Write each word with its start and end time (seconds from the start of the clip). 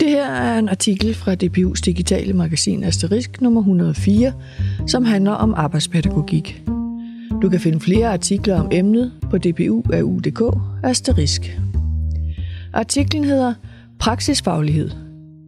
Det 0.00 0.08
her 0.08 0.26
er 0.26 0.58
en 0.58 0.68
artikel 0.68 1.14
fra 1.14 1.32
DPU's 1.32 1.80
digitale 1.84 2.32
magasin 2.32 2.84
Asterisk 2.84 3.40
nummer 3.40 3.60
104, 3.60 4.32
som 4.86 5.04
handler 5.04 5.32
om 5.32 5.54
arbejdspædagogik. 5.56 6.62
Du 7.42 7.48
kan 7.48 7.60
finde 7.60 7.80
flere 7.80 8.12
artikler 8.12 8.60
om 8.60 8.68
emnet 8.72 9.12
på 9.30 9.38
dpu.au.dk 9.38 10.58
Asterisk. 10.82 11.58
Artiklen 12.72 13.24
hedder 13.24 13.54
Praksisfaglighed. 13.98 14.90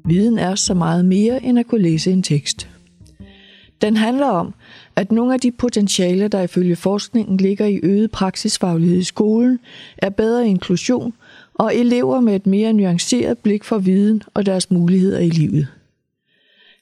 Viden 0.05 0.39
er 0.39 0.55
så 0.55 0.75
meget 0.75 1.05
mere 1.05 1.45
end 1.45 1.59
at 1.59 1.67
kunne 1.67 1.83
læse 1.83 2.11
en 2.11 2.23
tekst. 2.23 2.69
Den 3.81 3.97
handler 3.97 4.27
om, 4.27 4.55
at 4.97 5.13
nogle 5.13 5.35
af 5.35 5.41
de 5.41 5.53
potentialer, 5.53 6.29
der 6.29 6.41
ifølge 6.43 6.77
forskningen 6.77 7.37
ligger 7.37 7.67
i 7.67 7.81
øget 7.83 8.11
praksisfaglighed 8.11 8.99
i 8.99 9.05
skolen, 9.05 9.59
er 9.99 10.11
bedre 10.11 10.49
inklusion 10.49 11.13
og 11.61 11.77
elever 11.77 12.21
med 12.21 12.37
et 12.37 12.47
mere 12.47 12.73
nuanceret 12.73 13.39
blik 13.39 13.65
for 13.65 13.79
viden 13.79 14.23
og 14.35 14.47
deres 14.47 14.71
muligheder 14.71 15.19
i 15.19 15.29
livet. 15.29 15.67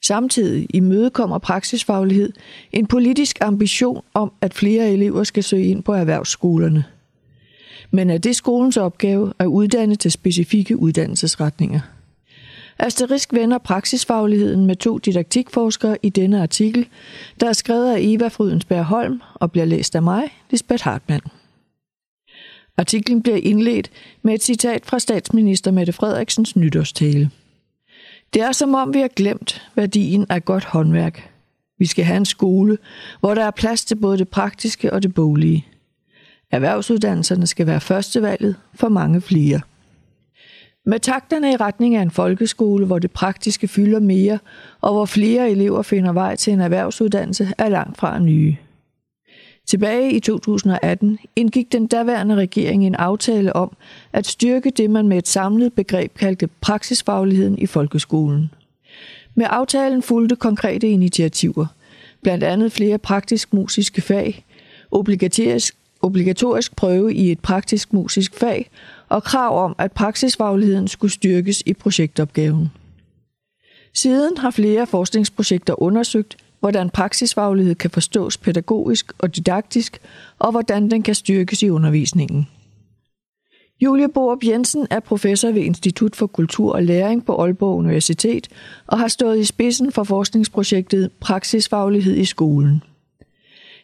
Samtidig 0.01 0.67
imødekommer 0.73 1.37
praksisfaglighed 1.37 2.33
en 2.71 2.85
politisk 2.85 3.37
ambition 3.41 4.01
om, 4.13 4.31
at 4.41 4.53
flere 4.53 4.91
elever 4.91 5.23
skal 5.23 5.43
søge 5.43 5.67
ind 5.67 5.83
på 5.83 5.93
erhvervsskolerne. 5.93 6.83
Men 7.91 8.09
er 8.09 8.17
det 8.17 8.35
skolens 8.35 8.77
opgave 8.77 9.33
at 9.39 9.45
uddanne 9.45 9.95
til 9.95 10.11
specifikke 10.11 10.77
uddannelsesretninger? 10.77 11.79
Asterisk 12.79 13.33
vender 13.33 13.57
praksisfagligheden 13.57 14.65
med 14.65 14.75
to 14.75 14.97
didaktikforskere 14.97 15.97
i 16.03 16.09
denne 16.09 16.41
artikel, 16.41 16.87
der 17.39 17.47
er 17.49 17.53
skrevet 17.53 17.93
af 17.93 17.97
Eva 18.01 18.27
Frydensberg 18.27 18.85
Holm 18.85 19.21
og 19.33 19.51
bliver 19.51 19.65
læst 19.65 19.95
af 19.95 20.03
mig, 20.03 20.29
Lisbeth 20.51 20.83
Hartmann. 20.83 21.21
Artiklen 22.79 23.21
bliver 23.21 23.37
indledt 23.37 23.91
med 24.21 24.33
et 24.33 24.43
citat 24.43 24.85
fra 24.85 24.99
statsminister 24.99 25.71
Mette 25.71 25.93
Frederiksens 25.93 26.55
nytårstale. 26.55 27.29
Det 28.33 28.41
er 28.41 28.51
som 28.51 28.73
om 28.73 28.93
vi 28.93 28.99
har 28.99 29.07
glemt 29.07 29.69
værdien 29.75 30.25
af 30.29 30.45
godt 30.45 30.65
håndværk. 30.65 31.31
Vi 31.79 31.85
skal 31.85 32.05
have 32.05 32.17
en 32.17 32.25
skole, 32.25 32.77
hvor 33.19 33.33
der 33.33 33.43
er 33.43 33.51
plads 33.51 33.85
til 33.85 33.95
både 33.95 34.17
det 34.17 34.27
praktiske 34.27 34.93
og 34.93 35.03
det 35.03 35.13
boglige. 35.13 35.65
Erhvervsuddannelserne 36.51 37.47
skal 37.47 37.67
være 37.67 37.81
førstevalget 37.81 38.55
for 38.75 38.89
mange 38.89 39.21
flere. 39.21 39.61
Med 40.85 40.99
takterne 40.99 41.51
i 41.51 41.55
retning 41.55 41.95
af 41.95 42.01
en 42.01 42.11
folkeskole, 42.11 42.85
hvor 42.85 42.99
det 42.99 43.11
praktiske 43.11 43.67
fylder 43.67 43.99
mere, 43.99 44.39
og 44.81 44.93
hvor 44.93 45.05
flere 45.05 45.51
elever 45.51 45.81
finder 45.81 46.13
vej 46.13 46.35
til 46.35 46.53
en 46.53 46.61
erhvervsuddannelse, 46.61 47.53
er 47.57 47.69
langt 47.69 47.97
fra 47.97 48.19
nye. 48.19 48.55
Tilbage 49.65 50.11
i 50.11 50.19
2018 50.19 51.19
indgik 51.35 51.71
den 51.71 51.87
daværende 51.87 52.35
regering 52.35 52.85
en 52.85 52.95
aftale 52.95 53.55
om 53.55 53.75
at 54.13 54.27
styrke 54.27 54.69
det, 54.69 54.89
man 54.89 55.07
med 55.07 55.17
et 55.17 55.27
samlet 55.27 55.73
begreb 55.73 56.17
kaldte 56.17 56.47
praksisfagligheden 56.61 57.57
i 57.57 57.65
folkeskolen. 57.65 58.51
Med 59.35 59.45
aftalen 59.49 60.01
fulgte 60.01 60.35
konkrete 60.35 60.89
initiativer, 60.89 61.65
blandt 62.21 62.43
andet 62.43 62.71
flere 62.71 62.97
praktisk-musiske 62.97 64.01
fag, 64.01 64.45
obligatorisk, 64.91 65.75
obligatorisk 66.01 66.75
prøve 66.75 67.13
i 67.13 67.31
et 67.31 67.39
praktisk-musisk 67.39 68.35
fag 68.35 68.69
og 69.09 69.23
krav 69.23 69.63
om, 69.63 69.75
at 69.77 69.91
praksisfagligheden 69.91 70.87
skulle 70.87 71.11
styrkes 71.11 71.63
i 71.65 71.73
projektopgaven. 71.73 72.71
Siden 73.93 74.37
har 74.37 74.51
flere 74.51 74.87
forskningsprojekter 74.87 75.81
undersøgt, 75.81 76.37
hvordan 76.59 76.89
praksisfaglighed 76.89 77.75
kan 77.75 77.89
forstås 77.89 78.37
pædagogisk 78.37 79.13
og 79.17 79.35
didaktisk, 79.35 79.99
og 80.39 80.51
hvordan 80.51 80.91
den 80.91 81.01
kan 81.03 81.15
styrkes 81.15 81.63
i 81.63 81.69
undervisningen. 81.69 82.47
Julie 83.81 84.09
Borup 84.09 84.43
Jensen 84.43 84.87
er 84.89 84.99
professor 84.99 85.51
ved 85.51 85.61
Institut 85.61 86.15
for 86.15 86.27
Kultur 86.27 86.73
og 86.73 86.83
Læring 86.83 87.25
på 87.25 87.41
Aalborg 87.41 87.77
Universitet 87.77 88.47
og 88.87 88.99
har 88.99 89.07
stået 89.07 89.39
i 89.39 89.43
spidsen 89.43 89.91
for 89.91 90.03
forskningsprojektet 90.03 91.11
Praksisfaglighed 91.19 92.15
i 92.15 92.25
skolen. 92.25 92.83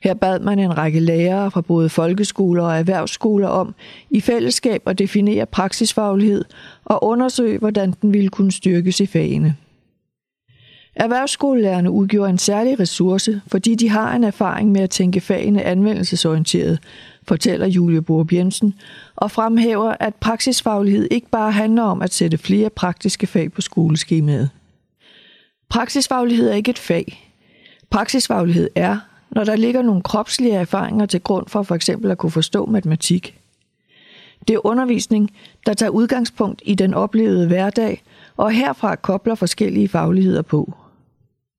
Her 0.03 0.13
bad 0.13 0.39
man 0.39 0.59
en 0.59 0.77
række 0.77 0.99
lærere 0.99 1.51
fra 1.51 1.61
både 1.61 1.89
folkeskoler 1.89 2.63
og 2.63 2.77
erhvervsskoler 2.77 3.47
om 3.47 3.75
i 4.09 4.21
fællesskab 4.21 4.81
at 4.85 4.99
definere 4.99 5.45
praksisfaglighed 5.45 6.45
og 6.85 7.03
undersøge, 7.03 7.57
hvordan 7.57 7.93
den 8.01 8.13
ville 8.13 8.29
kunne 8.29 8.51
styrkes 8.51 8.99
i 8.99 9.05
fagene. 9.05 9.55
Erhvervsskolelærerne 10.95 11.91
udgjorde 11.91 12.29
en 12.29 12.37
særlig 12.37 12.79
ressource, 12.79 13.41
fordi 13.47 13.75
de 13.75 13.89
har 13.89 14.15
en 14.15 14.23
erfaring 14.23 14.71
med 14.71 14.81
at 14.81 14.89
tænke 14.89 15.21
fagene 15.21 15.63
anvendelsesorienteret, 15.63 16.79
fortæller 17.27 17.67
Julie 17.67 18.01
Borup 18.01 18.33
Jensen, 18.33 18.73
og 19.15 19.31
fremhæver, 19.31 19.95
at 19.99 20.15
praksisfaglighed 20.15 21.07
ikke 21.11 21.29
bare 21.29 21.51
handler 21.51 21.83
om 21.83 22.01
at 22.01 22.13
sætte 22.13 22.37
flere 22.37 22.69
praktiske 22.69 23.27
fag 23.27 23.51
på 23.51 23.61
skoleskemaet. 23.61 24.49
Praksisfaglighed 25.69 26.49
er 26.49 26.55
ikke 26.55 26.71
et 26.71 26.79
fag. 26.79 27.31
Praksisfaglighed 27.89 28.69
er, 28.75 28.97
når 29.31 29.43
der 29.43 29.55
ligger 29.55 29.81
nogle 29.81 30.01
kropslige 30.01 30.53
erfaringer 30.53 31.05
til 31.05 31.21
grund 31.21 31.47
for 31.47 31.63
for 31.63 31.75
eksempel 31.75 32.11
at 32.11 32.17
kunne 32.17 32.31
forstå 32.31 32.65
matematik. 32.65 33.39
Det 34.47 34.53
er 34.53 34.65
undervisning, 34.65 35.31
der 35.65 35.73
tager 35.73 35.89
udgangspunkt 35.89 36.61
i 36.65 36.75
den 36.75 36.93
oplevede 36.93 37.47
hverdag, 37.47 38.03
og 38.37 38.51
herfra 38.51 38.95
kobler 38.95 39.35
forskellige 39.35 39.87
fagligheder 39.87 40.41
på. 40.41 40.73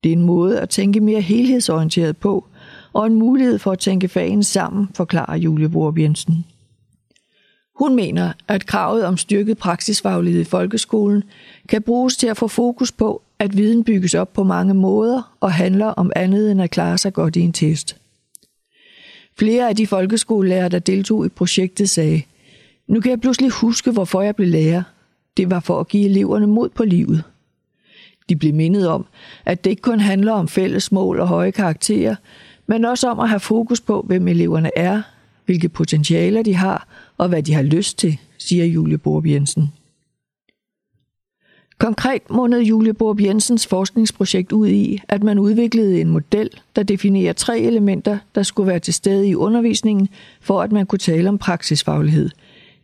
Det 0.03 0.09
er 0.09 0.13
en 0.13 0.21
måde 0.21 0.59
at 0.59 0.69
tænke 0.69 0.99
mere 0.99 1.21
helhedsorienteret 1.21 2.17
på, 2.17 2.45
og 2.93 3.07
en 3.07 3.15
mulighed 3.15 3.59
for 3.59 3.71
at 3.71 3.79
tænke 3.79 4.07
fagene 4.07 4.43
sammen, 4.43 4.89
forklarer 4.95 5.37
Julie 5.37 5.69
Borup 5.69 5.97
Jensen. 5.97 6.45
Hun 7.79 7.95
mener, 7.95 8.33
at 8.47 8.65
kravet 8.65 9.05
om 9.05 9.17
styrket 9.17 9.57
praksisfaglighed 9.57 10.41
i 10.41 10.43
folkeskolen 10.43 11.23
kan 11.69 11.81
bruges 11.81 12.17
til 12.17 12.27
at 12.27 12.37
få 12.37 12.47
fokus 12.47 12.91
på, 12.91 13.21
at 13.39 13.57
viden 13.57 13.83
bygges 13.83 14.13
op 14.13 14.33
på 14.33 14.43
mange 14.43 14.73
måder 14.73 15.35
og 15.39 15.53
handler 15.53 15.85
om 15.85 16.11
andet 16.15 16.51
end 16.51 16.61
at 16.61 16.69
klare 16.69 16.97
sig 16.97 17.13
godt 17.13 17.35
i 17.35 17.39
en 17.39 17.53
test. 17.53 17.97
Flere 19.39 19.69
af 19.69 19.75
de 19.75 19.87
folkeskolelærer, 19.87 20.67
der 20.67 20.79
deltog 20.79 21.25
i 21.25 21.29
projektet, 21.29 21.89
sagde, 21.89 22.21
nu 22.87 23.01
kan 23.01 23.09
jeg 23.09 23.21
pludselig 23.21 23.51
huske, 23.51 23.91
hvorfor 23.91 24.21
jeg 24.21 24.35
blev 24.35 24.47
lærer. 24.47 24.83
Det 25.37 25.49
var 25.49 25.59
for 25.59 25.79
at 25.79 25.87
give 25.87 26.05
eleverne 26.05 26.47
mod 26.47 26.69
på 26.69 26.83
livet. 26.83 27.23
De 28.29 28.35
blev 28.35 28.53
mindet 28.53 28.87
om, 28.87 29.05
at 29.45 29.63
det 29.63 29.69
ikke 29.69 29.81
kun 29.81 29.99
handler 29.99 30.31
om 30.31 30.47
fælles 30.47 30.91
mål 30.91 31.19
og 31.19 31.27
høje 31.27 31.51
karakterer, 31.51 32.15
men 32.67 32.85
også 32.85 33.09
om 33.09 33.19
at 33.19 33.29
have 33.29 33.39
fokus 33.39 33.81
på, 33.81 34.05
hvem 34.07 34.27
eleverne 34.27 34.69
er, 34.75 35.01
hvilke 35.45 35.69
potentialer 35.69 36.43
de 36.43 36.55
har 36.55 36.87
og 37.17 37.29
hvad 37.29 37.43
de 37.43 37.53
har 37.53 37.61
lyst 37.61 37.97
til, 37.97 38.19
siger 38.37 38.65
Julie 38.65 38.97
Borup 38.97 39.25
Jensen. 39.25 39.71
Konkret 41.79 42.21
måned 42.29 42.61
Julie 42.61 42.93
Borup 42.93 43.21
Jensens 43.21 43.67
forskningsprojekt 43.67 44.51
ud 44.51 44.67
i, 44.67 45.01
at 45.07 45.23
man 45.23 45.39
udviklede 45.39 46.01
en 46.01 46.09
model, 46.09 46.49
der 46.75 46.83
definerer 46.83 47.33
tre 47.33 47.59
elementer, 47.59 48.17
der 48.35 48.43
skulle 48.43 48.67
være 48.67 48.79
til 48.79 48.93
stede 48.93 49.29
i 49.29 49.35
undervisningen, 49.35 50.09
for 50.41 50.61
at 50.61 50.71
man 50.71 50.85
kunne 50.85 50.99
tale 50.99 51.29
om 51.29 51.37
praksisfaglighed. 51.37 52.29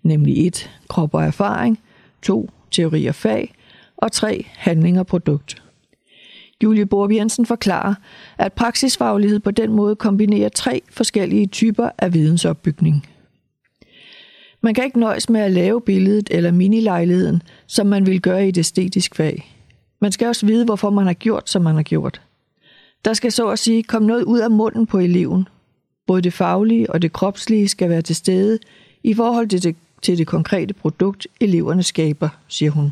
Nemlig 0.03 0.47
1. 0.47 0.69
Krop 0.89 1.13
og 1.13 1.23
erfaring, 1.23 1.79
2. 2.21 2.49
Teori 2.71 3.05
og 3.05 3.15
fag, 3.15 3.53
og 3.97 4.11
3. 4.11 4.45
Handling 4.53 4.99
og 4.99 5.07
produkt. 5.07 5.63
Julie 6.63 6.85
Borb 6.85 7.11
Jensen 7.11 7.45
forklarer, 7.45 7.95
at 8.37 8.53
praksisfaglighed 8.53 9.39
på 9.39 9.51
den 9.51 9.71
måde 9.71 9.95
kombinerer 9.95 10.49
tre 10.49 10.81
forskellige 10.89 11.47
typer 11.47 11.89
af 11.97 12.13
vidensopbygning. 12.13 13.07
Man 14.61 14.73
kan 14.73 14.83
ikke 14.83 14.99
nøjes 14.99 15.29
med 15.29 15.41
at 15.41 15.51
lave 15.51 15.81
billedet 15.81 16.29
eller 16.31 16.51
minilejligheden, 16.51 17.41
som 17.67 17.87
man 17.87 18.05
vil 18.05 18.21
gøre 18.21 18.45
i 18.45 18.49
et 18.49 18.57
æstetisk 18.57 19.15
fag. 19.15 19.55
Man 19.99 20.11
skal 20.11 20.27
også 20.27 20.45
vide, 20.45 20.65
hvorfor 20.65 20.89
man 20.89 21.05
har 21.05 21.13
gjort, 21.13 21.49
som 21.49 21.61
man 21.61 21.75
har 21.75 21.83
gjort. 21.83 22.21
Der 23.05 23.13
skal 23.13 23.31
så 23.31 23.49
at 23.49 23.59
sige 23.59 23.83
komme 23.83 24.07
noget 24.07 24.23
ud 24.23 24.39
af 24.39 24.51
munden 24.51 24.85
på 24.85 24.97
eleven. 24.97 25.47
Både 26.07 26.21
det 26.21 26.33
faglige 26.33 26.91
og 26.91 27.01
det 27.01 27.13
kropslige 27.13 27.67
skal 27.67 27.89
være 27.89 28.01
til 28.01 28.15
stede 28.15 28.59
i 29.03 29.13
forhold 29.13 29.47
til 29.47 29.63
det, 29.63 29.75
til 30.01 30.17
det 30.17 30.27
konkrete 30.27 30.73
produkt, 30.73 31.27
eleverne 31.39 31.83
skaber, 31.83 32.29
siger 32.47 32.71
hun. 32.71 32.91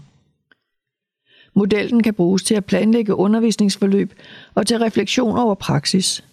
Modellen 1.54 2.04
kan 2.04 2.14
bruges 2.14 2.44
til 2.44 2.56
at 2.56 2.66
planlægge 2.66 3.16
undervisningsforløb 3.16 4.14
og 4.56 4.68
til 4.68 4.80
refleksion 4.80 5.38
over 5.38 5.56
praksis. 5.56 6.24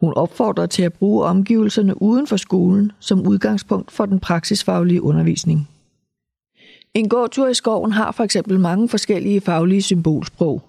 Hun 0.00 0.12
opfordrer 0.16 0.66
til 0.66 0.82
at 0.82 0.92
bruge 0.92 1.24
omgivelserne 1.24 2.02
uden 2.02 2.26
for 2.26 2.36
skolen 2.36 2.92
som 3.00 3.26
udgangspunkt 3.26 3.92
for 3.92 4.06
den 4.06 4.20
praksisfaglige 4.20 5.02
undervisning. 5.02 5.68
En 6.94 7.08
gåtur 7.08 7.48
i 7.48 7.54
skoven 7.54 7.92
har 7.92 8.12
for 8.12 8.24
eksempel 8.24 8.60
mange 8.60 8.88
forskellige 8.88 9.40
faglige 9.40 9.82
symbolsprog. 9.82 10.62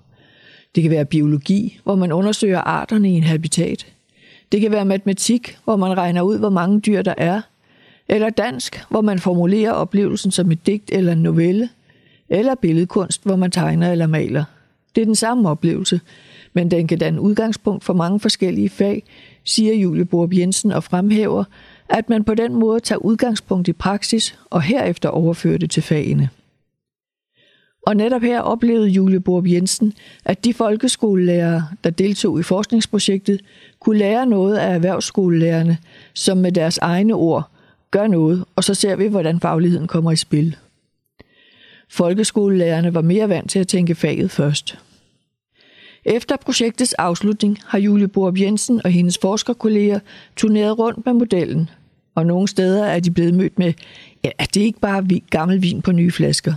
Det 0.76 0.84
kan 0.84 0.92
være 0.92 1.06
biologi, 1.06 1.80
hvor 1.84 1.96
man 1.96 2.12
undersøger 2.12 2.60
arterne 2.60 3.10
i 3.10 3.14
en 3.14 3.24
habitat. 3.24 3.88
Det 4.52 4.62
kan 4.62 4.72
være 4.72 4.86
matematik, 4.86 5.58
hvor 5.64 5.76
man 5.76 5.98
regner 5.98 6.22
ud, 6.22 6.38
hvor 6.40 6.50
mange 6.50 6.80
dyr 6.80 7.02
der 7.02 7.14
er. 7.18 7.42
Eller 8.08 8.30
dansk, 8.30 8.86
hvor 8.90 9.02
man 9.02 9.20
formulerer 9.20 9.72
oplevelsen 9.72 10.32
som 10.32 10.52
et 10.52 10.66
digt 10.66 10.92
eller 10.92 11.12
en 11.12 11.24
novelle. 11.24 11.70
Eller 12.30 12.56
billedkunst, 12.56 13.24
hvor 13.24 13.36
man 13.36 13.52
tegner 13.52 13.92
eller 13.92 14.08
maler. 14.08 14.44
Det 14.96 15.02
er 15.02 15.06
den 15.06 15.16
samme 15.16 15.50
oplevelse, 15.50 16.02
men 16.54 16.72
den 16.72 16.88
kan 16.88 16.98
danne 16.98 17.22
udgangspunkt 17.22 17.84
for 17.84 17.94
mange 17.94 18.20
forskellige 18.20 18.70
fag, 18.70 19.04
siger 19.44 19.74
Julie 19.74 20.06
Borup 20.06 20.34
Jensen 20.34 20.72
og 20.72 20.84
fremhæver, 20.84 21.44
at 21.90 22.10
man 22.10 22.24
på 22.24 22.34
den 22.34 22.56
måde 22.56 22.80
tager 22.80 23.00
udgangspunkt 23.00 23.68
i 23.68 23.74
praksis 23.74 24.40
og 24.50 24.62
herefter 24.62 25.10
overfører 25.10 25.58
det 25.58 25.72
til 25.72 25.84
fagene. 25.84 26.30
Og 27.88 27.96
netop 27.96 28.22
her 28.22 28.42
oplevede 28.42 28.88
Julie 28.88 29.20
Borb 29.20 29.48
Jensen, 29.48 29.94
at 30.26 30.46
de 30.46 30.54
folkeskolelærere, 30.54 31.68
der 31.84 31.90
deltog 31.90 32.40
i 32.40 32.44
forskningsprojektet, 32.44 33.42
kunne 33.80 33.98
lære 33.98 34.26
noget 34.26 34.58
af 34.58 34.76
erhvervsskolelærerne, 34.76 35.78
som 36.14 36.38
med 36.38 36.52
deres 36.52 36.78
egne 36.78 37.14
ord 37.14 37.50
gør 37.92 38.08
noget, 38.08 38.46
og 38.56 38.64
så 38.64 38.74
ser 38.74 38.96
vi, 38.96 39.08
hvordan 39.08 39.40
fagligheden 39.40 39.88
kommer 39.88 40.12
i 40.12 40.16
spil. 40.16 40.56
Folkeskolelærerne 41.90 42.94
var 42.94 43.02
mere 43.02 43.30
vant 43.30 43.50
til 43.50 43.60
at 43.60 43.68
tænke 43.68 43.96
faget 43.96 44.32
først. 44.32 44.78
Efter 46.06 46.38
projektets 46.38 46.94
afslutning 46.94 47.58
har 47.66 47.80
Julie 47.80 48.08
Borb 48.08 48.38
Jensen 48.40 48.82
og 48.84 48.92
hendes 48.92 49.18
forskerkolleger 49.18 50.00
turneret 50.36 50.80
rundt 50.80 51.06
med 51.06 51.14
modellen, 51.14 51.70
og 52.16 52.26
nogle 52.26 52.48
steder 52.48 52.86
er 52.86 53.00
de 53.00 53.12
blevet 53.12 53.34
mødt 53.34 53.60
med, 53.60 53.74
ja, 54.24 54.30
det 54.54 54.58
er 54.58 54.66
ikke 54.66 54.80
bare 54.80 55.20
gammel 55.30 55.62
vin 55.62 55.82
på 55.82 55.92
nye 55.92 56.12
flasker. 56.12 56.54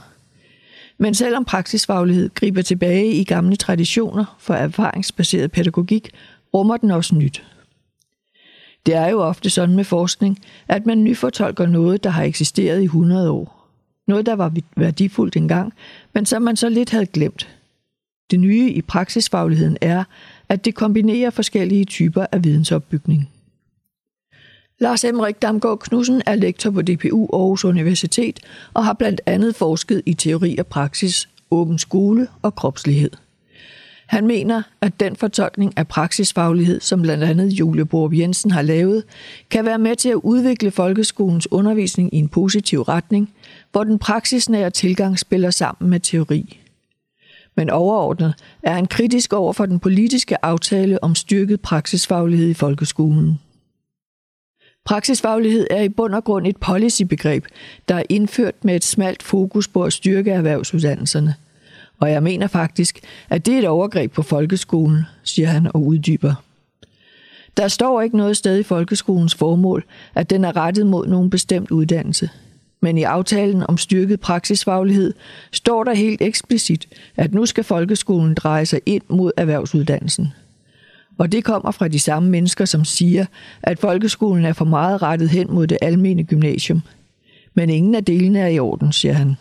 Men 0.98 1.14
selvom 1.14 1.44
praksisfaglighed 1.44 2.30
griber 2.34 2.62
tilbage 2.62 3.12
i 3.14 3.24
gamle 3.24 3.56
traditioner 3.56 4.36
for 4.38 4.54
erfaringsbaseret 4.54 5.52
pædagogik, 5.52 6.10
rummer 6.54 6.76
den 6.76 6.90
også 6.90 7.14
nyt. 7.14 7.44
Det 8.86 8.94
er 8.94 9.08
jo 9.08 9.20
ofte 9.20 9.50
sådan 9.50 9.76
med 9.76 9.84
forskning, 9.84 10.38
at 10.68 10.86
man 10.86 11.04
nyfortolker 11.04 11.66
noget, 11.66 12.04
der 12.04 12.10
har 12.10 12.22
eksisteret 12.22 12.80
i 12.80 12.84
100 12.84 13.30
år. 13.30 13.59
Noget, 14.10 14.26
der 14.26 14.34
var 14.34 14.52
værdifuldt 14.76 15.36
engang, 15.36 15.72
men 16.14 16.26
som 16.26 16.42
man 16.42 16.56
så 16.56 16.68
lidt 16.68 16.90
havde 16.90 17.06
glemt. 17.06 17.48
Det 18.30 18.40
nye 18.40 18.70
i 18.70 18.82
praksisfagligheden 18.82 19.76
er, 19.80 20.04
at 20.48 20.64
det 20.64 20.74
kombinerer 20.74 21.30
forskellige 21.30 21.84
typer 21.84 22.26
af 22.32 22.44
vidensopbygning. 22.44 23.30
Lars 24.78 25.04
Emrik 25.04 25.42
Damgaard 25.42 25.78
Knudsen 25.78 26.22
er 26.26 26.34
lektor 26.34 26.70
på 26.70 26.82
DPU 26.82 27.28
Aarhus 27.32 27.64
Universitet 27.64 28.40
og 28.74 28.84
har 28.84 28.92
blandt 28.92 29.20
andet 29.26 29.54
forsket 29.54 30.02
i 30.06 30.14
teori 30.14 30.56
og 30.58 30.66
praksis, 30.66 31.28
åben 31.50 31.78
skole 31.78 32.28
og 32.42 32.54
kropslighed. 32.54 33.10
Han 34.06 34.26
mener, 34.26 34.62
at 34.80 35.00
den 35.00 35.16
fortolkning 35.16 35.72
af 35.76 35.88
praksisfaglighed, 35.88 36.80
som 36.80 37.02
blandt 37.02 37.24
andet 37.24 37.48
Julie 37.48 37.84
Borb 37.84 38.14
Jensen 38.14 38.50
har 38.50 38.62
lavet, 38.62 39.04
kan 39.50 39.64
være 39.64 39.78
med 39.78 39.96
til 39.96 40.08
at 40.08 40.14
udvikle 40.14 40.70
folkeskolens 40.70 41.52
undervisning 41.52 42.14
i 42.14 42.18
en 42.18 42.28
positiv 42.28 42.82
retning, 42.82 43.30
hvor 43.72 43.84
den 43.84 43.98
praksisnære 43.98 44.70
tilgang 44.70 45.18
spiller 45.18 45.50
sammen 45.50 45.90
med 45.90 46.00
teori. 46.00 46.60
Men 47.56 47.70
overordnet 47.70 48.34
er 48.62 48.72
han 48.72 48.86
kritisk 48.86 49.32
over 49.32 49.52
for 49.52 49.66
den 49.66 49.78
politiske 49.78 50.44
aftale 50.44 51.04
om 51.04 51.14
styrket 51.14 51.60
praksisfaglighed 51.60 52.48
i 52.48 52.54
folkeskolen. 52.54 53.38
Praksisfaglighed 54.84 55.66
er 55.70 55.82
i 55.82 55.88
bund 55.88 56.14
og 56.14 56.24
grund 56.24 56.46
et 56.46 56.56
policybegreb, 56.56 57.44
der 57.88 57.94
er 57.94 58.02
indført 58.08 58.64
med 58.64 58.76
et 58.76 58.84
smalt 58.84 59.22
fokus 59.22 59.68
på 59.68 59.84
at 59.84 59.92
styrke 59.92 60.30
erhvervsuddannelserne. 60.30 61.34
Og 62.00 62.10
jeg 62.10 62.22
mener 62.22 62.46
faktisk, 62.46 63.00
at 63.28 63.46
det 63.46 63.54
er 63.54 63.58
et 63.58 63.68
overgreb 63.68 64.12
på 64.12 64.22
folkeskolen, 64.22 65.02
siger 65.22 65.48
han 65.48 65.66
og 65.74 65.86
uddyber. 65.86 66.34
Der 67.56 67.68
står 67.68 68.00
ikke 68.00 68.16
noget 68.16 68.36
sted 68.36 68.58
i 68.58 68.62
folkeskolens 68.62 69.34
formål, 69.34 69.84
at 70.14 70.30
den 70.30 70.44
er 70.44 70.56
rettet 70.56 70.86
mod 70.86 71.06
nogen 71.06 71.30
bestemt 71.30 71.70
uddannelse. 71.70 72.30
Men 72.80 72.98
i 72.98 73.02
aftalen 73.02 73.64
om 73.68 73.78
styrket 73.78 74.20
praksisfaglighed 74.20 75.14
står 75.52 75.84
der 75.84 75.94
helt 75.94 76.22
eksplicit, 76.22 76.88
at 77.16 77.34
nu 77.34 77.46
skal 77.46 77.64
folkeskolen 77.64 78.34
dreje 78.34 78.66
sig 78.66 78.80
ind 78.86 79.02
mod 79.08 79.32
erhvervsuddannelsen. 79.36 80.32
Og 81.18 81.32
det 81.32 81.44
kommer 81.44 81.70
fra 81.70 81.88
de 81.88 81.98
samme 81.98 82.30
mennesker, 82.30 82.64
som 82.64 82.84
siger, 82.84 83.26
at 83.62 83.78
folkeskolen 83.78 84.44
er 84.44 84.52
for 84.52 84.64
meget 84.64 85.02
rettet 85.02 85.28
hen 85.28 85.46
mod 85.50 85.66
det 85.66 85.78
almene 85.82 86.24
gymnasium. 86.24 86.82
Men 87.54 87.70
ingen 87.70 87.94
af 87.94 88.04
delene 88.04 88.38
er 88.38 88.46
i 88.46 88.58
orden, 88.58 88.92
siger 88.92 89.14
han. 89.14 89.36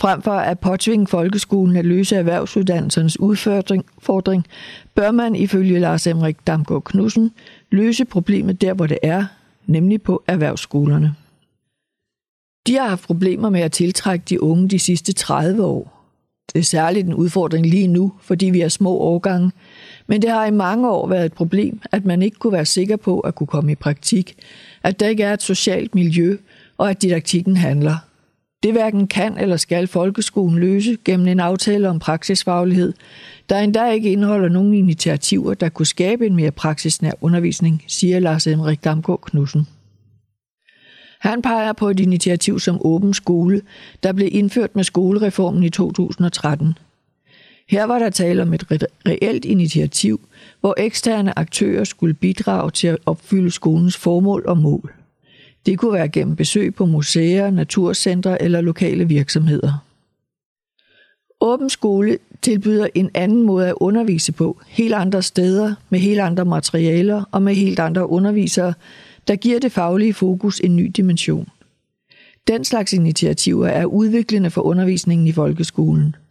Frem 0.00 0.22
for 0.22 0.32
at 0.32 0.58
påtvinge 0.58 1.06
folkeskolen 1.06 1.76
at 1.76 1.84
løse 1.84 2.16
erhvervsuddannelsernes 2.16 3.20
udfordring, 3.20 4.46
bør 4.94 5.10
man 5.10 5.34
ifølge 5.34 5.78
Lars 5.78 6.06
Emrik 6.06 6.36
Damgaard 6.46 6.84
Knudsen 6.84 7.30
løse 7.70 8.04
problemet 8.04 8.60
der, 8.60 8.74
hvor 8.74 8.86
det 8.86 8.98
er, 9.02 9.24
nemlig 9.66 10.02
på 10.02 10.22
erhvervsskolerne. 10.26 11.14
De 12.68 12.74
har 12.74 12.88
haft 12.88 13.04
problemer 13.04 13.50
med 13.50 13.60
at 13.60 13.72
tiltrække 13.72 14.24
de 14.28 14.42
unge 14.42 14.68
de 14.68 14.78
sidste 14.78 15.12
30 15.12 15.64
år. 15.64 16.12
Det 16.52 16.58
er 16.58 16.62
særligt 16.62 17.06
en 17.06 17.14
udfordring 17.14 17.66
lige 17.66 17.86
nu, 17.86 18.12
fordi 18.22 18.46
vi 18.46 18.60
er 18.60 18.68
små 18.68 18.90
årgange, 18.90 19.52
men 20.06 20.22
det 20.22 20.30
har 20.30 20.46
i 20.46 20.50
mange 20.50 20.90
år 20.90 21.08
været 21.08 21.26
et 21.26 21.32
problem, 21.32 21.80
at 21.92 22.04
man 22.04 22.22
ikke 22.22 22.36
kunne 22.36 22.52
være 22.52 22.64
sikker 22.64 22.96
på 22.96 23.20
at 23.20 23.34
kunne 23.34 23.46
komme 23.46 23.72
i 23.72 23.74
praktik, 23.74 24.36
at 24.82 25.00
der 25.00 25.08
ikke 25.08 25.22
er 25.22 25.32
et 25.32 25.42
socialt 25.42 25.94
miljø, 25.94 26.36
og 26.78 26.90
at 26.90 27.02
didaktikken 27.02 27.56
handler. 27.56 27.96
Det 28.62 28.72
hverken 28.72 29.06
kan 29.06 29.38
eller 29.38 29.56
skal 29.56 29.86
folkeskolen 29.86 30.58
løse 30.58 30.96
gennem 31.04 31.28
en 31.28 31.40
aftale 31.40 31.88
om 31.88 31.98
praksisfaglighed, 31.98 32.92
der 33.48 33.58
endda 33.58 33.90
ikke 33.90 34.12
indeholder 34.12 34.48
nogen 34.48 34.74
initiativer, 34.74 35.54
der 35.54 35.68
kunne 35.68 35.86
skabe 35.86 36.26
en 36.26 36.36
mere 36.36 36.50
praksisnær 36.50 37.12
undervisning, 37.20 37.84
siger 37.86 38.20
Lars 38.20 38.46
Emrik 38.46 38.84
Damgaard 38.84 39.20
Knudsen. 39.20 39.66
Han 41.18 41.42
peger 41.42 41.72
på 41.72 41.88
et 41.88 42.00
initiativ 42.00 42.60
som 42.60 42.86
Åben 42.86 43.14
Skole, 43.14 43.62
der 44.02 44.12
blev 44.12 44.28
indført 44.32 44.76
med 44.76 44.84
skolereformen 44.84 45.62
i 45.62 45.70
2013. 45.70 46.78
Her 47.68 47.84
var 47.84 47.98
der 47.98 48.10
tale 48.10 48.42
om 48.42 48.54
et 48.54 48.84
reelt 49.08 49.44
initiativ, 49.44 50.20
hvor 50.60 50.74
eksterne 50.78 51.38
aktører 51.38 51.84
skulle 51.84 52.14
bidrage 52.14 52.70
til 52.70 52.88
at 52.88 52.98
opfylde 53.06 53.50
skolens 53.50 53.96
formål 53.96 54.44
og 54.46 54.58
mål. 54.58 54.92
Det 55.66 55.78
kunne 55.78 55.92
være 55.92 56.08
gennem 56.08 56.36
besøg 56.36 56.74
på 56.74 56.86
museer, 56.86 57.50
naturcentre 57.50 58.42
eller 58.42 58.60
lokale 58.60 59.08
virksomheder. 59.08 59.84
Åben 61.40 61.70
skole 61.70 62.18
tilbyder 62.42 62.86
en 62.94 63.10
anden 63.14 63.42
måde 63.42 63.68
at 63.68 63.74
undervise 63.76 64.32
på, 64.32 64.60
helt 64.66 64.94
andre 64.94 65.22
steder, 65.22 65.74
med 65.90 65.98
helt 65.98 66.20
andre 66.20 66.44
materialer 66.44 67.24
og 67.32 67.42
med 67.42 67.54
helt 67.54 67.78
andre 67.78 68.08
undervisere, 68.08 68.74
der 69.28 69.36
giver 69.36 69.58
det 69.58 69.72
faglige 69.72 70.14
fokus 70.14 70.60
en 70.60 70.76
ny 70.76 70.90
dimension. 70.96 71.48
Den 72.48 72.64
slags 72.64 72.92
initiativer 72.92 73.66
er 73.66 73.84
udviklende 73.84 74.50
for 74.50 74.62
undervisningen 74.62 75.26
i 75.26 75.32
folkeskolen– 75.32 76.14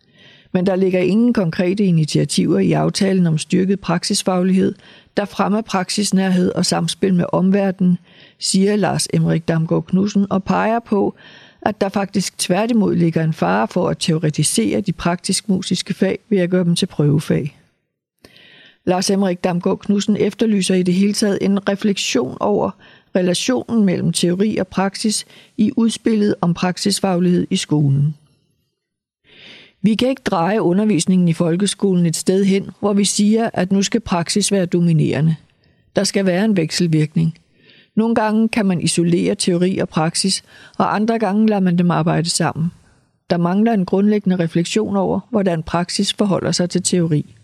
men 0.53 0.65
der 0.65 0.75
ligger 0.75 0.99
ingen 0.99 1.33
konkrete 1.33 1.83
initiativer 1.83 2.59
i 2.59 2.71
aftalen 2.71 3.27
om 3.27 3.37
styrket 3.37 3.79
praksisfaglighed, 3.79 4.75
der 5.17 5.25
fremmer 5.25 5.61
praksisnærhed 5.61 6.51
og 6.51 6.65
samspil 6.65 7.13
med 7.13 7.25
omverdenen, 7.31 7.97
siger 8.39 8.75
Lars 8.75 9.07
Emrik 9.13 9.47
Damgaard 9.47 9.85
Knudsen 9.85 10.27
og 10.29 10.43
peger 10.43 10.79
på, 10.79 11.15
at 11.61 11.81
der 11.81 11.89
faktisk 11.89 12.37
tværtimod 12.37 12.95
ligger 12.95 13.23
en 13.23 13.33
fare 13.33 13.67
for 13.67 13.89
at 13.89 13.97
teoretisere 13.99 14.81
de 14.81 14.93
praktisk-musiske 14.93 15.93
fag 15.93 16.19
ved 16.29 16.37
at 16.37 16.49
gøre 16.49 16.63
dem 16.63 16.75
til 16.75 16.85
prøvefag. 16.85 17.57
Lars 18.87 19.09
Emrik 19.09 19.43
Damgaard 19.43 19.79
Knudsen 19.79 20.17
efterlyser 20.19 20.75
i 20.75 20.83
det 20.83 20.93
hele 20.93 21.13
taget 21.13 21.37
en 21.41 21.69
refleksion 21.69 22.37
over 22.39 22.71
relationen 23.15 23.85
mellem 23.85 24.13
teori 24.13 24.57
og 24.57 24.67
praksis 24.67 25.25
i 25.57 25.71
udspillet 25.77 26.35
om 26.41 26.53
praksisfaglighed 26.53 27.47
i 27.49 27.55
skolen. 27.55 28.15
Vi 29.81 29.95
kan 29.95 30.09
ikke 30.09 30.21
dreje 30.25 30.61
undervisningen 30.61 31.27
i 31.27 31.33
folkeskolen 31.33 32.05
et 32.05 32.15
sted 32.15 32.43
hen, 32.45 32.69
hvor 32.79 32.93
vi 32.93 33.05
siger, 33.05 33.49
at 33.53 33.71
nu 33.71 33.81
skal 33.81 34.01
praksis 34.01 34.51
være 34.51 34.65
dominerende. 34.65 35.35
Der 35.95 36.03
skal 36.03 36.25
være 36.25 36.45
en 36.45 36.57
vekselvirkning. 36.57 37.37
Nogle 37.95 38.15
gange 38.15 38.49
kan 38.49 38.65
man 38.65 38.81
isolere 38.81 39.35
teori 39.35 39.77
og 39.77 39.89
praksis, 39.89 40.43
og 40.77 40.95
andre 40.95 41.19
gange 41.19 41.47
lader 41.47 41.61
man 41.61 41.77
dem 41.77 41.91
arbejde 41.91 42.29
sammen. 42.29 42.71
Der 43.29 43.37
mangler 43.37 43.73
en 43.73 43.85
grundlæggende 43.85 44.39
refleksion 44.39 44.95
over, 44.95 45.19
hvordan 45.29 45.63
praksis 45.63 46.13
forholder 46.13 46.51
sig 46.51 46.69
til 46.69 46.83
teori. 46.83 47.36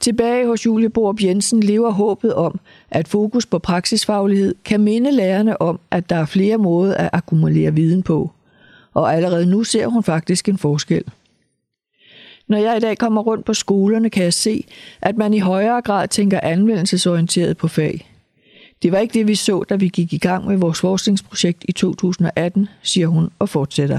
Tilbage 0.00 0.46
hos 0.46 0.66
Julie 0.66 0.88
Borb 0.88 1.22
Jensen 1.22 1.60
lever 1.60 1.90
håbet 1.90 2.34
om, 2.34 2.60
at 2.90 3.08
fokus 3.08 3.46
på 3.46 3.58
praksisfaglighed 3.58 4.54
kan 4.64 4.80
minde 4.80 5.10
lærerne 5.10 5.62
om, 5.62 5.80
at 5.90 6.10
der 6.10 6.16
er 6.16 6.26
flere 6.26 6.58
måder 6.58 6.94
at 6.94 7.10
akkumulere 7.12 7.74
viden 7.74 8.02
på, 8.02 8.30
og 8.94 9.14
allerede 9.14 9.46
nu 9.46 9.64
ser 9.64 9.86
hun 9.86 10.02
faktisk 10.02 10.48
en 10.48 10.58
forskel. 10.58 11.04
Når 12.48 12.58
jeg 12.58 12.76
i 12.76 12.80
dag 12.80 12.98
kommer 12.98 13.22
rundt 13.22 13.44
på 13.44 13.54
skolerne, 13.54 14.10
kan 14.10 14.24
jeg 14.24 14.32
se, 14.32 14.64
at 15.02 15.16
man 15.16 15.34
i 15.34 15.38
højere 15.38 15.82
grad 15.82 16.08
tænker 16.08 16.40
anvendelsesorienteret 16.42 17.56
på 17.56 17.68
fag. 17.68 18.10
Det 18.82 18.92
var 18.92 18.98
ikke 18.98 19.14
det, 19.14 19.28
vi 19.28 19.34
så, 19.34 19.64
da 19.68 19.76
vi 19.76 19.88
gik 19.88 20.12
i 20.12 20.18
gang 20.18 20.46
med 20.46 20.56
vores 20.56 20.80
forskningsprojekt 20.80 21.64
i 21.68 21.72
2018, 21.72 22.68
siger 22.82 23.06
hun 23.06 23.30
og 23.38 23.48
fortsætter. 23.48 23.98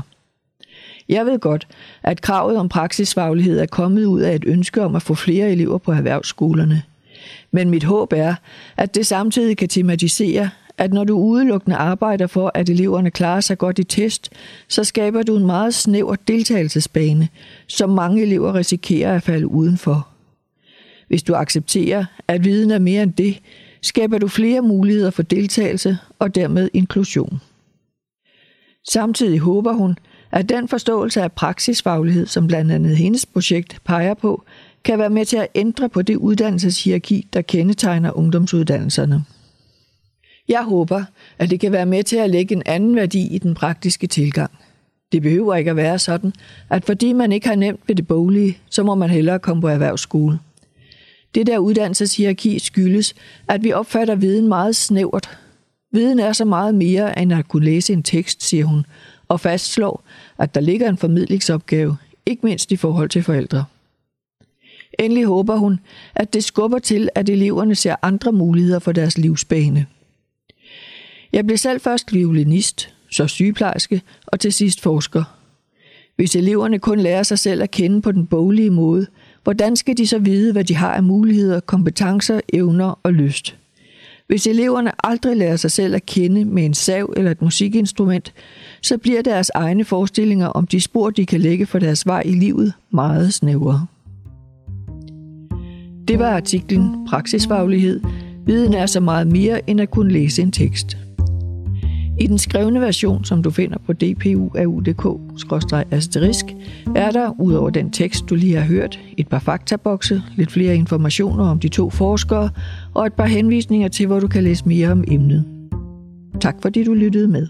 Jeg 1.10 1.26
ved 1.26 1.40
godt, 1.40 1.68
at 2.04 2.22
kravet 2.22 2.58
om 2.58 2.70
praksisfaglighed 2.70 3.60
er 3.60 3.66
kommet 3.66 4.06
ud 4.06 4.22
af 4.22 4.36
et 4.36 4.44
ønske 4.48 4.82
om 4.82 4.96
at 4.96 5.02
få 5.02 5.14
flere 5.14 5.52
elever 5.52 5.78
på 5.78 5.92
erhvervsskolerne. 5.92 6.84
Men 7.52 7.70
mit 7.70 7.84
håb 7.84 8.14
er, 8.14 8.36
at 8.78 8.96
det 8.96 9.06
samtidig 9.06 9.58
kan 9.58 9.70
tematisere, 9.70 10.50
at 10.78 10.94
når 10.94 11.04
du 11.04 11.18
udelukkende 11.18 11.78
arbejder 11.78 12.28
for, 12.28 12.52
at 12.54 12.70
eleverne 12.70 13.12
klarer 13.12 13.42
sig 13.42 13.58
godt 13.58 13.80
i 13.80 13.84
test, 13.84 14.30
så 14.68 14.84
skaber 14.84 15.24
du 15.24 15.38
en 15.38 15.46
meget 15.46 15.74
snæver 15.74 16.16
deltagelsesbane, 16.16 17.30
som 17.68 17.90
mange 17.90 18.22
elever 18.22 18.56
risikerer 18.56 19.16
at 19.16 19.24
falde 19.24 19.48
udenfor. 19.48 20.08
Hvis 21.08 21.24
du 21.24 21.34
accepterer, 21.34 22.06
at 22.28 22.46
viden 22.46 22.72
er 22.72 22.80
mere 22.80 23.04
end 23.04 23.14
det, 23.14 23.40
skaber 23.82 24.18
du 24.18 24.28
flere 24.28 24.62
muligheder 24.62 25.10
for 25.10 25.24
deltagelse 25.24 25.98
og 26.20 26.36
dermed 26.36 26.70
inklusion. 26.74 27.42
Samtidig 28.90 29.40
håber 29.40 29.74
hun, 29.74 29.98
at 30.32 30.50
den 30.50 30.68
forståelse 30.68 31.22
af 31.22 31.32
praksisfaglighed, 31.32 32.26
som 32.26 32.48
blandt 32.48 32.72
andet 32.72 32.98
hendes 32.98 33.26
projekt 33.26 33.78
peger 33.86 34.14
på, 34.14 34.44
kan 34.84 35.00
være 35.00 35.10
med 35.10 35.26
til 35.26 35.38
at 35.38 35.48
ændre 35.56 35.90
på 35.90 36.02
det 36.02 36.16
uddannelseshierarki, 36.16 37.28
der 37.34 37.42
kendetegner 37.42 38.18
ungdomsuddannelserne. 38.18 39.24
Jeg 40.48 40.64
håber, 40.64 41.04
at 41.40 41.50
det 41.50 41.60
kan 41.60 41.72
være 41.72 41.86
med 41.86 42.04
til 42.04 42.16
at 42.16 42.30
lægge 42.30 42.56
en 42.56 42.64
anden 42.66 42.96
værdi 42.96 43.28
i 43.28 43.38
den 43.38 43.54
praktiske 43.54 44.08
tilgang. 44.08 44.52
Det 45.12 45.22
behøver 45.22 45.56
ikke 45.56 45.70
at 45.70 45.76
være 45.76 46.00
sådan, 46.00 46.34
at 46.70 46.86
fordi 46.86 47.14
man 47.14 47.32
ikke 47.32 47.48
har 47.48 47.56
nemt 47.56 47.80
ved 47.88 47.96
det 47.96 48.08
boglige, 48.08 48.58
så 48.70 48.84
må 48.84 48.96
man 48.96 49.10
hellere 49.10 49.40
komme 49.40 49.62
på 49.62 49.68
erhvervsskole. 49.68 50.40
Det 51.36 51.48
der 51.48 51.58
uddannelseshierarki 51.58 52.60
skyldes, 52.60 53.16
at 53.48 53.64
vi 53.64 53.74
opfatter 53.74 54.16
viden 54.16 54.48
meget 54.48 54.76
snævert. 54.76 55.38
Viden 55.92 56.20
er 56.20 56.34
så 56.34 56.46
meget 56.46 56.76
mere 56.76 57.20
end 57.20 57.34
at 57.34 57.48
kunne 57.48 57.66
læse 57.66 57.94
en 57.94 58.04
tekst, 58.04 58.44
siger 58.44 58.66
hun, 58.66 58.86
og 59.28 59.40
fastslår, 59.40 60.04
at 60.38 60.56
der 60.56 60.62
ligger 60.62 60.90
en 60.90 60.98
formidlingsopgave, 60.98 61.98
ikke 62.26 62.46
mindst 62.46 62.72
i 62.72 62.76
forhold 62.76 63.10
til 63.10 63.24
forældre. 63.24 63.66
Endelig 65.00 65.26
håber 65.26 65.56
hun, 65.56 65.80
at 66.16 66.34
det 66.34 66.44
skubber 66.44 66.80
til, 66.80 67.10
at 67.16 67.30
eleverne 67.30 67.76
ser 67.76 67.96
andre 68.02 68.32
muligheder 68.32 68.80
for 68.80 68.92
deres 68.92 69.18
livsbane. 69.18 69.86
Jeg 71.34 71.46
blev 71.46 71.58
selv 71.58 71.82
først 71.82 72.14
violinist, 72.14 72.94
så 73.12 73.28
sygeplejerske 73.28 74.02
og 74.26 74.40
til 74.40 74.54
sidst 74.54 74.82
forsker. 74.82 75.24
Hvis 76.16 76.36
eleverne 76.36 76.80
kun 76.80 77.00
lærer 77.00 77.24
sig 77.24 77.40
selv 77.40 77.64
at 77.64 77.72
kende 77.72 78.02
på 78.02 78.12
den 78.12 78.28
boglige 78.28 78.70
måde, 78.70 79.08
hvordan 79.44 79.76
skal 79.76 79.98
de 79.98 80.08
så 80.08 80.20
vide, 80.20 80.52
hvad 80.52 80.64
de 80.64 80.76
har 80.76 80.94
af 80.94 81.04
muligheder, 81.04 81.60
kompetencer, 81.60 82.42
evner 82.54 83.00
og 83.04 83.14
lyst? 83.14 83.56
Hvis 84.28 84.48
eleverne 84.48 84.92
aldrig 85.04 85.38
lærer 85.38 85.56
sig 85.56 85.72
selv 85.72 85.96
at 85.96 86.06
kende 86.06 86.46
med 86.46 86.66
en 86.66 86.74
sav 86.74 87.14
eller 87.18 87.32
et 87.32 87.42
musikinstrument, 87.42 88.34
så 88.82 88.98
bliver 88.98 89.22
deres 89.22 89.52
egne 89.56 89.86
forestillinger 89.86 90.48
om 90.48 90.68
de 90.68 90.82
spor, 90.82 91.10
de 91.10 91.26
kan 91.26 91.40
lægge 91.40 91.66
for 91.66 91.80
deres 91.80 92.06
vej 92.06 92.22
i 92.26 92.32
livet, 92.32 92.74
meget 92.92 93.34
snævere. 93.34 93.86
Det 96.08 96.20
var 96.20 96.30
artiklen 96.30 97.08
Praksisfaglighed. 97.10 98.02
Viden 98.46 98.74
er 98.74 98.86
så 98.86 99.00
meget 99.00 99.28
mere 99.28 99.70
end 99.70 99.82
at 99.82 99.92
kunne 99.92 100.12
læse 100.12 100.42
en 100.42 100.52
tekst. 100.52 100.98
I 102.20 102.28
den 102.28 102.38
skrevne 102.38 102.82
version, 102.82 103.26
som 103.26 103.44
du 103.44 103.52
finder 103.52 103.78
på 103.86 103.94
dpu.dk-asterisk, 103.94 106.46
er 106.96 107.12
der, 107.12 107.42
udover 107.42 107.70
den 107.70 107.92
tekst, 107.92 108.30
du 108.30 108.36
lige 108.36 108.56
har 108.56 108.66
hørt, 108.66 109.00
et 109.18 109.28
par 109.28 109.40
faktabokse, 109.40 110.22
lidt 110.36 110.52
flere 110.52 110.76
informationer 110.76 111.50
om 111.50 111.60
de 111.60 111.68
to 111.68 111.90
forskere 111.90 112.50
og 112.94 113.06
et 113.06 113.14
par 113.14 113.26
henvisninger 113.26 113.88
til, 113.88 114.08
hvor 114.08 114.20
du 114.20 114.28
kan 114.28 114.44
læse 114.44 114.68
mere 114.68 114.92
om 114.92 115.04
emnet. 115.08 115.46
Tak 116.42 116.56
fordi 116.62 116.84
du 116.84 116.94
lyttede 116.94 117.28
med. 117.28 117.48